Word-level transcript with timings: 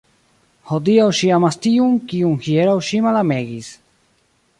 Hodiaŭ 0.69 1.03
ŝi 1.19 1.29
amas 1.35 1.59
tiun, 1.65 1.93
kiun 2.13 2.33
hieraŭ 2.47 2.75
ŝi 2.87 3.03
malamegis! 3.09 3.69